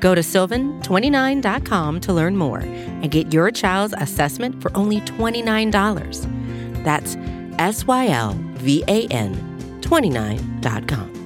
[0.00, 6.84] Go to sylvan29.com to learn more and get your child's assessment for only $29.
[6.84, 7.16] That's
[7.58, 9.34] S Y L V A N
[9.80, 11.18] 29.com.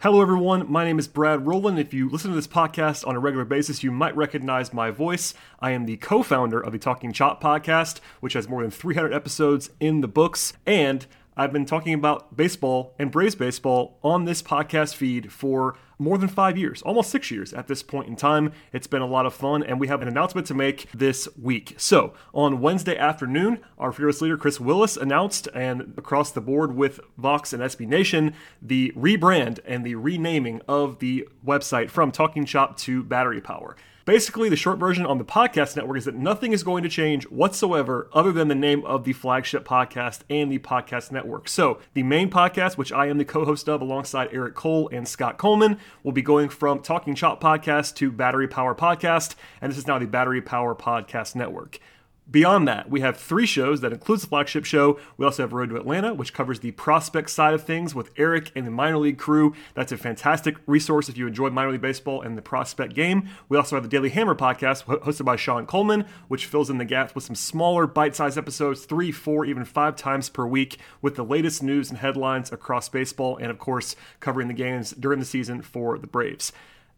[0.00, 0.70] Hello, everyone.
[0.70, 1.78] My name is Brad Rowland.
[1.78, 5.34] If you listen to this podcast on a regular basis, you might recognize my voice.
[5.58, 9.12] I am the co founder of the Talking Chop podcast, which has more than 300
[9.12, 10.52] episodes in the books.
[10.66, 11.06] And
[11.36, 16.28] I've been talking about baseball and Braves baseball on this podcast feed for more than
[16.28, 18.52] five years, almost six years at this point in time.
[18.72, 21.74] It's been a lot of fun, and we have an announcement to make this week.
[21.78, 27.00] So, on Wednesday afternoon, our fearless leader Chris Willis announced, and across the board with
[27.16, 32.76] Vox and SB Nation, the rebrand and the renaming of the website from Talking Chop
[32.78, 33.76] to Battery Power.
[34.06, 37.24] Basically, the short version on the podcast network is that nothing is going to change
[37.24, 41.48] whatsoever other than the name of the flagship podcast and the podcast network.
[41.48, 45.08] So, the main podcast, which I am the co host of alongside Eric Cole and
[45.08, 49.76] Scott Coleman, will be going from Talking Chop Podcast to Battery Power Podcast, and this
[49.78, 51.80] is now the Battery Power Podcast Network.
[52.28, 54.98] Beyond that, we have three shows that includes the flagship show.
[55.16, 58.50] We also have Road to Atlanta, which covers the prospect side of things with Eric
[58.56, 59.54] and the minor league crew.
[59.74, 63.28] That's a fantastic resource if you enjoy minor league baseball and the prospect game.
[63.48, 66.84] We also have the Daily Hammer podcast hosted by Shawn Coleman, which fills in the
[66.84, 71.24] gaps with some smaller bite-sized episodes, three, four, even five times per week with the
[71.24, 75.62] latest news and headlines across baseball and of course covering the games during the season
[75.62, 76.52] for the Braves.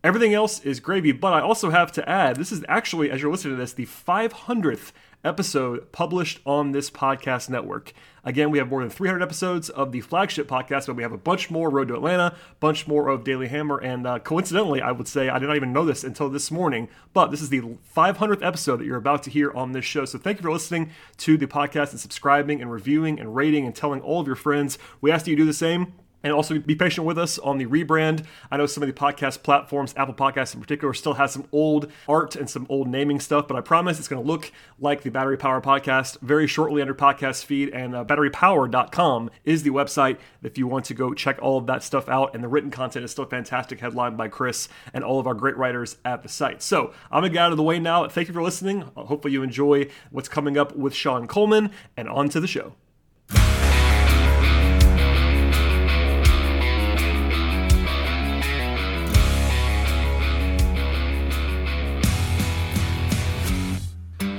[0.04, 3.32] Everything else is gravy, but I also have to add this is actually, as you're
[3.32, 4.92] listening to this, the 500th
[5.28, 7.92] episode published on this podcast network.
[8.24, 11.18] Again, we have more than 300 episodes of the flagship podcast, but we have a
[11.18, 15.06] bunch more Road to Atlanta, bunch more of Daily Hammer, and uh, coincidentally, I would
[15.06, 17.60] say I did not even know this until this morning, but this is the
[17.96, 20.04] 500th episode that you're about to hear on this show.
[20.04, 23.74] So thank you for listening to the podcast and subscribing and reviewing and rating and
[23.74, 24.78] telling all of your friends.
[25.00, 25.92] We ask that you do the same
[26.22, 28.24] and also be patient with us on the rebrand.
[28.50, 31.90] I know some of the podcast platforms, Apple Podcasts in particular, still has some old
[32.08, 35.10] art and some old naming stuff, but I promise it's going to look like the
[35.10, 37.70] Battery Power Podcast very shortly under podcast feed.
[37.70, 41.82] And uh, batterypower.com is the website if you want to go check all of that
[41.82, 42.34] stuff out.
[42.34, 45.56] And the written content is still fantastic, headlined by Chris and all of our great
[45.56, 46.62] writers at the site.
[46.62, 48.08] So I'm going to get out of the way now.
[48.08, 48.82] Thank you for listening.
[48.96, 52.74] Hopefully, you enjoy what's coming up with Shawn Coleman, and on to the show.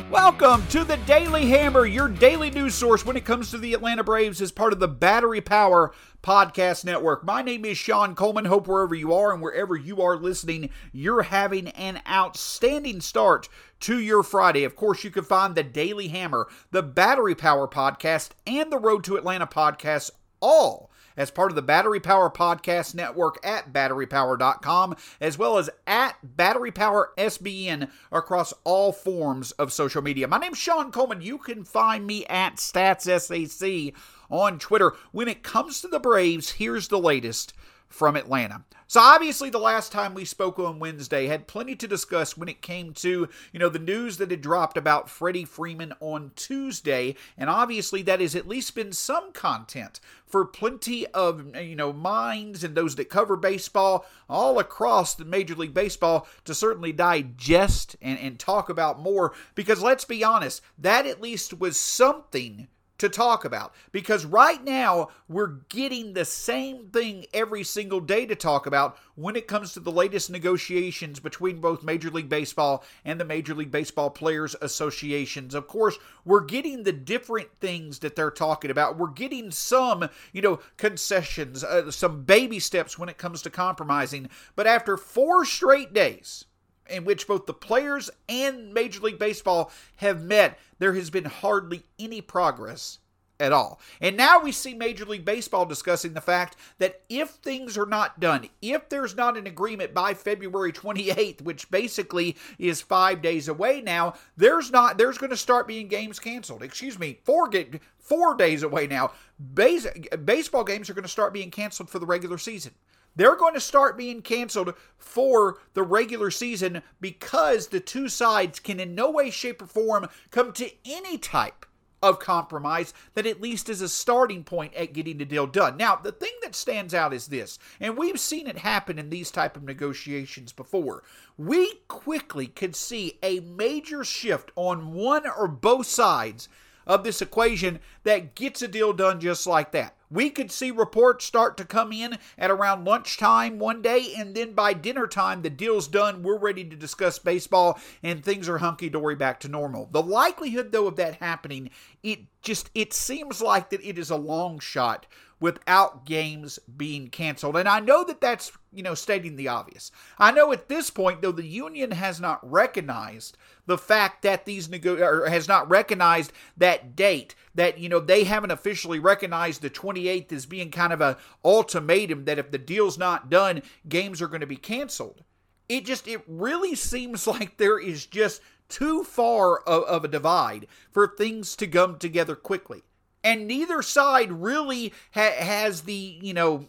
[0.10, 4.04] Welcome to the Daily Hammer, your daily news source when it comes to the Atlanta
[4.04, 5.94] Braves as part of the Battery Power
[6.24, 7.24] Podcast Network.
[7.24, 8.46] My name is Shawn Coleman.
[8.46, 13.50] Hope wherever you are and wherever you are listening, you're having an outstanding start
[13.82, 14.64] to your Friday.
[14.64, 19.04] Of course, you can find the Daily Hammer, the Battery Power Podcast, and the Road
[19.04, 20.10] to Atlanta podcast
[20.42, 20.89] all
[21.20, 26.72] as part of the Battery Power Podcast Network at batterypower.com, as well as at Battery
[26.72, 30.30] Power SBN across all forms of social media.
[30.30, 31.22] My name's Shawn Coleman.
[31.22, 33.94] You can find me at StatsSAC
[34.32, 34.94] on Twitter.
[35.12, 37.54] When it comes to the Braves, here's the latest
[37.90, 38.64] from Atlanta.
[38.88, 42.62] So obviously the last time we spoke on Wednesday had plenty to discuss when it
[42.62, 47.52] came to, you know, the news that had dropped about Freddie Freeman on Tuesday, and
[47.52, 52.74] obviously that has at least been some content for plenty of, you know, minds and
[52.74, 58.40] those that cover baseball all across the Major League Baseball to certainly digest and, and
[58.40, 62.68] talk about more because let's be honest, that at least was something
[63.00, 68.36] to talk about because right now we're getting the same thing every single day to
[68.36, 73.20] talk about when it comes to the latest negotiations between both Major League Baseball and
[73.20, 75.56] the Major League Baseball Players Associations.
[75.56, 78.98] Of course, we're getting the different things that they're talking about.
[78.98, 84.30] We're getting some, you know, concessions, uh, some baby steps when it comes to compromising.
[84.56, 86.46] But after four straight days,
[86.90, 91.84] in which both the players and Major League Baseball have met, there has been hardly
[91.98, 93.00] any progress
[93.40, 93.80] at all.
[94.02, 98.20] And now we see Major League Baseball discussing the fact that if things are not
[98.20, 103.82] done, if there's not an agreement by February 28th, which basically is 5 days away
[103.82, 106.64] now, there's not there's going to start being games canceled.
[106.64, 109.14] Excuse me, 4 get 4 days away now.
[109.54, 109.88] Base,
[110.26, 112.74] baseball games are going to start being canceled for the regular season.
[113.16, 118.80] They're going to start being canceled for the regular season because the two sides can
[118.80, 121.66] in no way, shape, or form come to any type
[122.02, 125.76] of compromise that at least is a starting point at getting the deal done.
[125.76, 129.32] Now, the thing that stands out is this, and we've seen it happen in these
[129.32, 131.04] type of negotiations before.
[131.38, 136.48] We quickly could see a major shift on one or both sides
[136.88, 139.96] of this equation that gets a deal done just like that.
[140.12, 144.54] We could see reports start to come in at around lunchtime one day, and then
[144.54, 146.24] by dinner time, the deal's done.
[146.24, 149.88] We're ready to discuss baseball, and things are hunky dory back to normal.
[149.92, 151.70] The likelihood, though, of that happening,
[152.02, 155.06] it just it seems like that it is a long shot
[155.40, 157.58] without games being canceled.
[157.58, 159.92] And I know that that's, you know, stating the obvious.
[160.18, 164.68] I know at this point, though, the union has not recognized the fact that these
[164.68, 169.70] nego- or has not recognized that date that you know they haven't officially recognized the
[169.70, 174.28] 28th as being kind of a ultimatum that if the deal's not done games are
[174.28, 175.24] going to be canceled
[175.68, 180.66] it just it really seems like there is just too far of, of a divide
[180.92, 182.82] for things to come together quickly
[183.30, 186.68] and neither side really ha- has the you know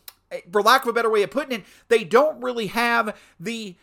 [0.53, 3.77] for lack of a better way of putting it they don't really have the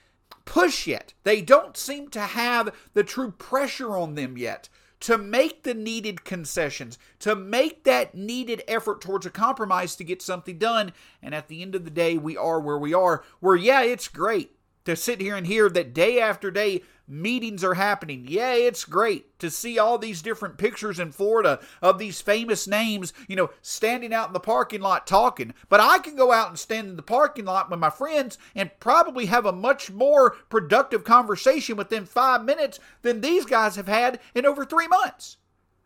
[0.48, 1.14] push yet.
[1.24, 4.70] They don't seem to have the true pressure on them yet
[5.02, 10.24] to make the needed concessions, to make that needed effort towards a compromise to get
[10.24, 10.92] something done.
[11.22, 14.08] And at the end of the day, we are where we are, where, yeah, it's
[14.08, 14.57] great
[14.88, 18.26] to sit here and hear that day after day meetings are happening.
[18.26, 23.12] Yeah, it's great to see all these different pictures in Florida of these famous names,
[23.28, 25.54] you know, standing out in the parking lot talking.
[25.68, 28.72] But I can go out and stand in the parking lot with my friends and
[28.80, 34.22] probably have a much more productive conversation within five minutes than these guys have had
[34.34, 35.36] in over three months.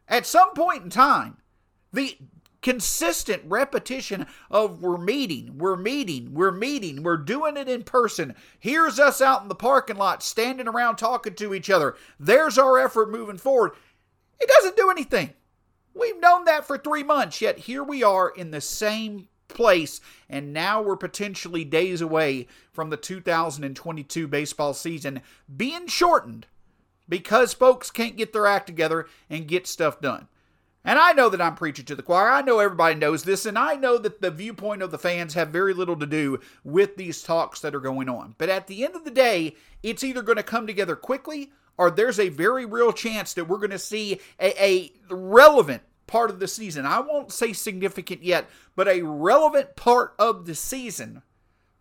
[0.08, 1.38] At some point in time,
[1.92, 2.18] the
[2.62, 8.36] consistent repetition of we're meeting, we're meeting, we're meeting, we're doing it in person.
[8.60, 11.96] Here's us out in the parking lot standing around talking to each other.
[12.20, 13.72] There's our effort moving forward.
[14.40, 15.32] It doesn't do anything.
[15.94, 20.00] We've known that for three months, yet here we are in the same place,
[20.30, 25.22] and now we're potentially days away from the 2022 baseball season
[25.56, 26.48] being shortened
[27.10, 30.28] because folks can't get their act together and get stuff done.
[30.84, 32.30] And I know that I'm preaching to the choir.
[32.30, 35.50] I know everybody knows this, and I know that the viewpoint of the fans have
[35.50, 38.34] very little to do with these talks that are going on.
[38.40, 41.92] But at the end of the day, it's either going to come together quickly or
[41.92, 46.40] there's a very real chance that we're going to see a, a relevant part of
[46.40, 46.86] the season.
[46.86, 51.22] I won't say significant yet, but a relevant part of the season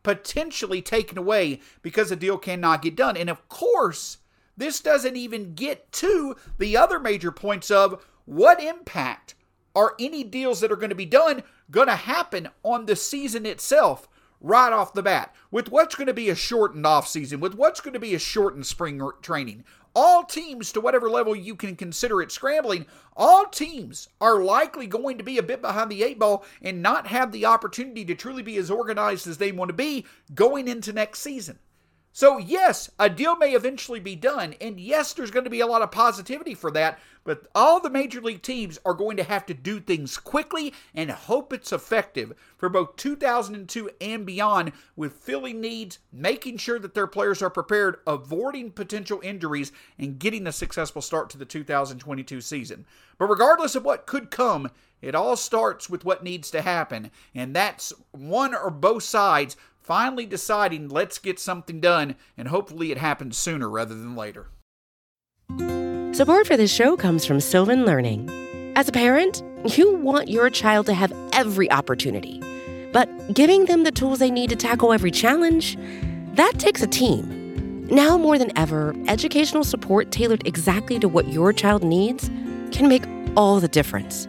[0.02, 3.16] potentially taken away because a deal cannot get done.
[3.16, 4.18] And of course,
[4.56, 9.34] this doesn't even get to the other major points of what impact
[9.74, 13.46] are any deals that are going to be done going to happen on the season
[13.46, 14.08] itself
[14.40, 15.34] right off the bat?
[15.50, 18.18] With what's going to be a shortened off season with what's going to be a
[18.18, 19.64] shortened spring training?
[19.94, 22.86] All teams to whatever level you can consider it scrambling
[23.16, 27.08] all teams are likely going to be a bit behind the eight ball and not
[27.08, 30.92] have the opportunity to truly be as organized as they want to be going into
[30.92, 31.58] next season
[32.12, 35.66] so, yes, a deal may eventually be done, and yes, there's going to be a
[35.66, 39.46] lot of positivity for that, but all the major league teams are going to have
[39.46, 45.60] to do things quickly and hope it's effective for both 2002 and beyond with filling
[45.60, 51.02] needs, making sure that their players are prepared, avoiding potential injuries, and getting a successful
[51.02, 52.86] start to the 2022 season.
[53.18, 57.54] But regardless of what could come, it all starts with what needs to happen, and
[57.54, 59.56] that's one or both sides
[59.90, 64.46] finally deciding let's get something done, and hopefully it happens sooner rather than later.
[66.14, 68.30] Support for this show comes from Sylvan Learning.
[68.76, 69.42] As a parent,
[69.76, 72.40] you want your child to have every opportunity,
[72.92, 75.76] but giving them the tools they need to tackle every challenge,
[76.34, 77.84] that takes a team.
[77.88, 82.30] Now more than ever, educational support tailored exactly to what your child needs
[82.70, 83.02] can make
[83.36, 84.28] all the difference.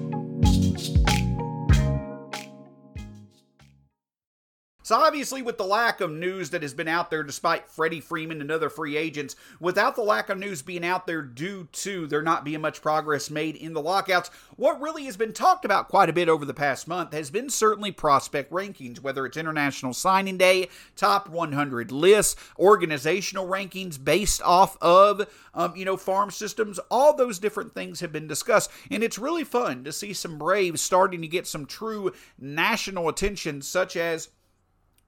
[4.91, 8.41] So obviously, with the lack of news that has been out there, despite Freddie Freeman
[8.41, 12.21] and other free agents, without the lack of news being out there due to there
[12.21, 16.09] not being much progress made in the lockouts, what really has been talked about quite
[16.09, 20.35] a bit over the past month has been certainly prospect rankings, whether it's International Signing
[20.35, 20.67] Day,
[20.97, 26.81] top 100 lists, organizational rankings based off of, um, you know, farm systems.
[26.91, 30.81] All those different things have been discussed, and it's really fun to see some Braves
[30.81, 34.27] starting to get some true national attention, such as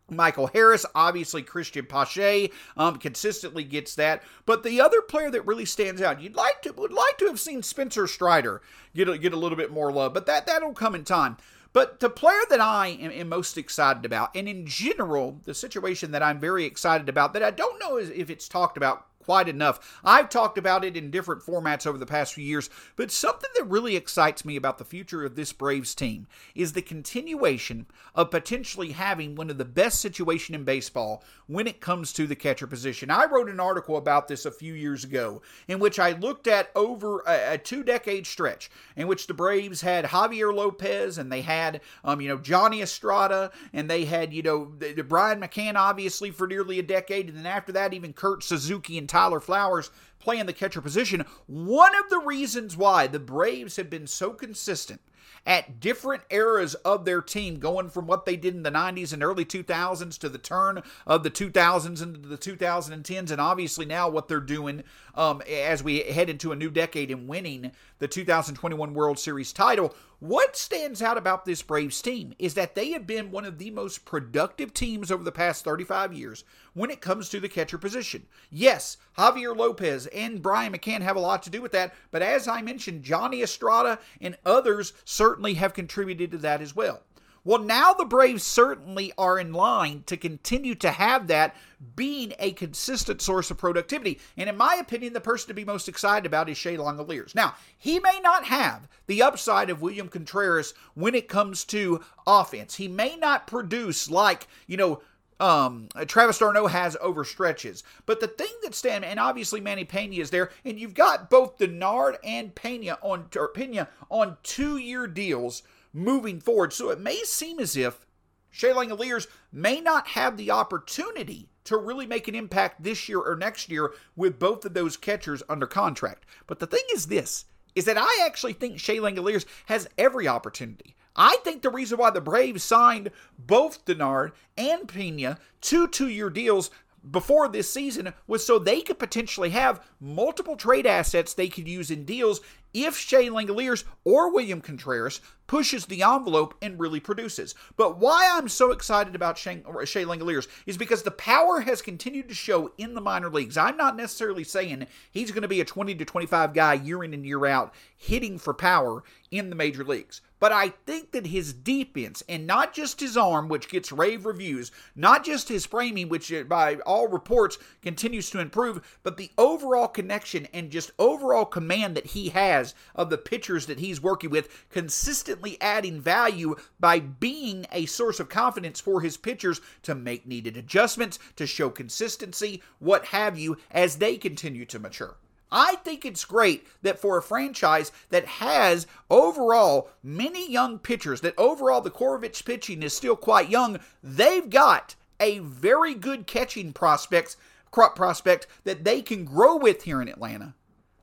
[0.10, 4.24] Michael Harris, obviously Cristian Pache, um, consistently gets that.
[4.46, 7.40] But the other player that really stands out, you'd like to would like to have
[7.40, 8.62] seen Spencer Strider
[8.96, 11.38] get a, get a little bit more love, but that that'll come in time.
[11.74, 16.12] But the player that I am, am, most excited about, and in general, the situation
[16.12, 20.00] that I'm very excited about, that I don't know if it's talked about quite enough.
[20.04, 23.70] I've talked about it in different formats over the past few years, but something that
[23.70, 28.92] really excites me about the future of this Braves team is the continuation of potentially
[28.92, 33.10] having one of the best situation in baseball when it comes to the catcher position.
[33.10, 36.70] I wrote an article about this a few years ago in which I looked at
[36.76, 41.42] over a, a two decade stretch in which the Braves had Javier Lopez and they
[41.42, 45.76] had um, you know Johnny Estrada and they had you know the, the Brian McCann
[45.76, 49.92] obviously for nearly a decade and then after that even Kurt Suzuki and Tyler Flowers
[50.24, 51.26] playing the catcher position.
[51.46, 55.02] One of the reasons why the Braves have been so consistent
[55.46, 59.24] at different eras of their team, going from what they did in the 90s and
[59.24, 64.28] early 2000s to the turn of the 2000s into the 2010s, and obviously now what
[64.28, 64.84] they're doing
[65.16, 69.94] um, as we head into a new decade and winning the 2021 World Series title.
[70.20, 73.72] What stands out about this Braves team is that they have been one of the
[73.72, 78.28] most productive teams over the past 35 years when it comes to the catcher position.
[78.50, 82.48] Yes, Javier Lopez and Brian McCann have a lot to do with that, but as
[82.48, 87.02] I mentioned, Johnny Estrada and others certainly have contributed to that as well.
[87.46, 91.54] Well, now the Braves certainly are in line to continue to have that
[91.94, 94.22] being a consistent source of productivity.
[94.38, 97.36] And in my opinion, the person to be most excited about is Shea Langeliers.
[97.36, 102.76] Now, he may not have the upside of William Contreras when it comes to offense.
[102.76, 105.02] He may not produce like, you know,
[105.44, 107.84] um, Travis d'Arnaud has over stretches.
[108.06, 111.58] But the thing that stand and obviously Manny Pena is there, and you've got both
[111.58, 116.72] d'Arnaud and Pena on or Pena on two year deals moving forward.
[116.72, 118.06] So it may seem as if
[118.52, 123.36] Shea Langeliers may not have the opportunity to really make an impact this year or
[123.36, 126.26] next year with both of those catchers under contract.
[126.48, 127.46] But the thing is this
[127.76, 130.96] is that I actually think Shea Langeliers has every opportunity.
[131.16, 136.30] I think the reason why the Braves signed both d'Arnaud and Pena to two year
[136.30, 136.72] deals
[137.10, 141.92] before this season was so they could potentially have multiple trade assets they could use
[141.92, 142.40] in deals
[142.74, 147.54] if Shea Langeliers or William Contreras pushes the envelope and really produces.
[147.76, 152.30] But why I'm so excited about Shea, Shea Langeliers is because the power has continued
[152.30, 153.58] to show in the minor leagues.
[153.58, 157.14] I'm not necessarily saying he's going to be a 20 to 25 guy year in
[157.14, 160.22] and year out hitting for power in the major leagues.
[160.44, 164.74] But I think that his defense, and not just his arm, which gets rave reviews,
[164.94, 169.88] not just his framing, which uh, by all reports continues to improve, but the overall
[169.88, 174.68] connection and just overall command that he has of the pitchers that he's working with,
[174.70, 180.58] consistently adding value by being a source of confidence for his pitchers to make needed
[180.58, 185.16] adjustments, to show consistency, what have you, as they continue to mature.
[185.54, 191.38] I think it's great that for a franchise that has overall many young pitchers, that
[191.38, 196.26] overall the core of its pitching is still quite young, they've got a very good
[196.26, 197.38] catching prospects
[197.70, 200.56] crop prospect that they can grow with here in Atlanta.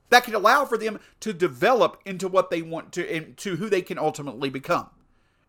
[0.09, 3.81] That can allow for them to develop into what they want to, into who they
[3.81, 4.89] can ultimately become.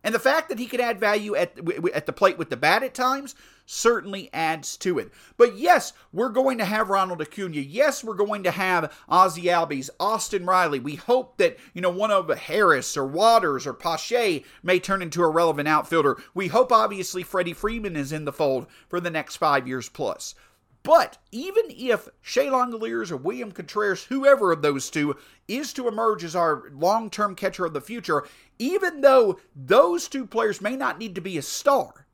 [0.03, 1.57] And the fact that he can add value at,
[1.93, 5.11] at the plate with the bat at times certainly adds to it.
[5.37, 7.55] But yes, we're going to have Ronald Acuna.
[7.55, 10.79] Yes, we're going to have Ozzy Albies, Austin Riley.
[10.79, 15.23] We hope that, you know, one of Harris or Waters or Pache may turn into
[15.23, 16.17] a relevant outfielder.
[16.33, 20.35] We hope, obviously, Freddie Freeman is in the fold for the next five years plus.
[20.83, 25.15] But even if Shea Langeliers or William Contreras, whoever of those two,
[25.47, 28.25] is to emerge as our long term catcher of the future,
[28.59, 32.05] even though those two players may not need to be a star,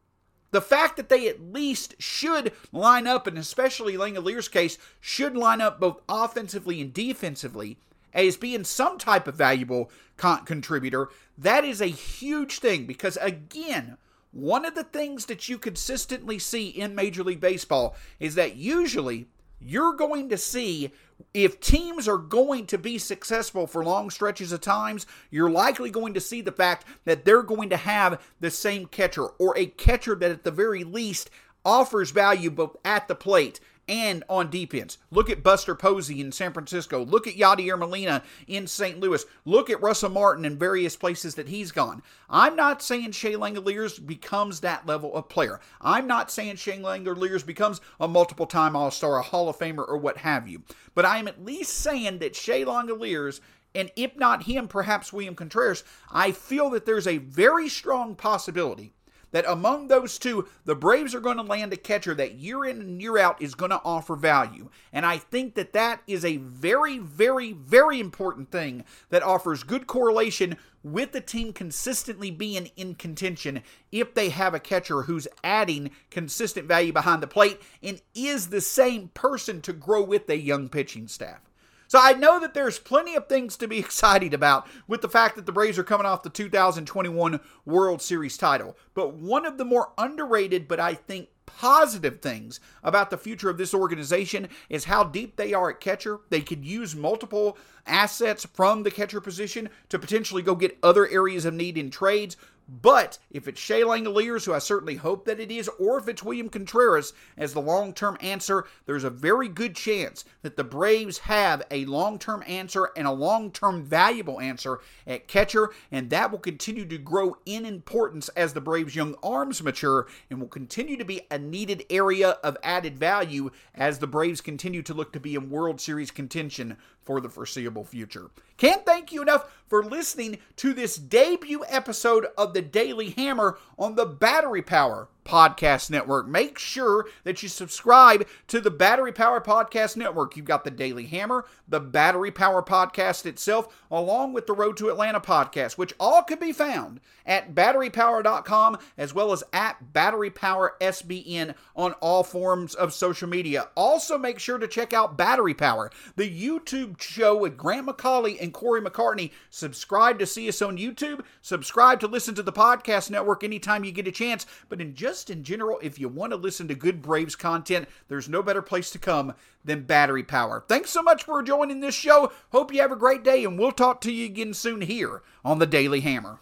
[0.51, 5.61] the fact that they at least should line up, and especially Langeliers' case, should line
[5.61, 7.77] up both offensively and defensively
[8.13, 13.97] as being some type of valuable con- contributor, that is a huge thing because, again,
[14.31, 19.27] one of the things that you consistently see in Major League Baseball is that usually
[19.59, 20.91] you're going to see
[21.33, 26.13] if teams are going to be successful for long stretches of times, you're likely going
[26.13, 30.15] to see the fact that they're going to have the same catcher or a catcher
[30.15, 31.29] that at the very least
[31.65, 33.59] offers value both at the plate
[33.89, 34.99] and on defense.
[35.09, 37.03] Look at Buster Posey in San Francisco.
[37.03, 38.99] Look at Yadier Molina in St.
[38.99, 39.25] Louis.
[39.43, 42.03] Look at Russell Martin in various places that he's gone.
[42.29, 45.59] I'm not saying Shea Langeliers becomes that level of player.
[45.81, 49.87] I'm not saying Shea Langeliers becomes a multiple time All Star, a Hall of Famer,
[49.87, 50.61] or what have you.
[50.93, 53.41] But I am at least saying that Shea Langeliers
[53.75, 58.93] and if not him, perhaps William Contreras, I feel that there's a very strong possibility
[59.31, 62.81] that among those two, the Braves are going to land a catcher that year in
[62.81, 64.69] and year out is going to offer value.
[64.91, 69.87] And I think that that is a very, very, very important thing that offers good
[69.87, 75.91] correlation with the team consistently being in contention if they have a catcher who's adding
[76.09, 80.69] consistent value behind the plate and is the same person to grow with a young
[80.69, 81.48] pitching staff.
[81.89, 85.35] So I know that there's plenty of things to be excited about with the fact
[85.35, 88.77] that the Braves are coming off the 2021 World Series title.
[88.93, 93.57] But one of the more underrated, but I think positive things about the future of
[93.57, 96.19] this organization is how deep they are at catcher.
[96.29, 101.43] They could use multiple assets from the catcher position to potentially go get other areas
[101.43, 102.37] of need in trades.
[102.69, 106.21] But if it's Shea Langeliers, who I certainly hope that it is, or if it's
[106.21, 111.19] William Contreras as the long term answer, there's a very good chance that the Braves
[111.19, 116.31] have a long term answer and a long term valuable answer at catcher, and that
[116.31, 120.97] will continue to grow in importance as the Braves' young arms mature and will continue
[120.97, 125.19] to be a needed area of added value as the Braves continue to look to
[125.19, 128.29] be in World Series contention for the foreseeable future.
[128.57, 134.05] Can't you enough for listening to this debut episode of the Daily Hammer on the
[134.05, 136.27] Battery Power Podcast Network.
[136.27, 140.35] Make sure that you subscribe to the Battery Power Podcast Network.
[140.35, 144.89] You've got the Daily Hammer, the Battery Power Podcast itself, along with the Road to
[144.89, 150.75] Atlanta podcast, which all can be found at batterypower.com as well as at Battery Power
[150.81, 153.67] SBN on all forms of social media.
[153.75, 158.51] Also, make sure to check out Battery Power, the YouTube show with Grant McCauley and
[158.51, 159.31] Corey McCartney.
[159.51, 163.91] Subscribe to see us on YouTube, subscribe to listen to the podcast network anytime you
[163.91, 164.47] get a chance.
[164.67, 167.89] But in just just in general, if you want to listen to good Braves content,
[168.07, 169.33] there's no better place to come
[169.65, 170.63] than Battery Power.
[170.65, 172.31] Thanks so much for joining this show.
[172.53, 175.59] Hope you have a great day, and we'll talk to you again soon here on
[175.59, 176.39] the Daily Hammer.